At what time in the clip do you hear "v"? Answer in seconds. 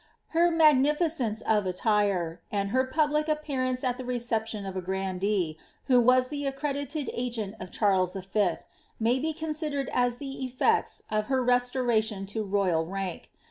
8.15-8.53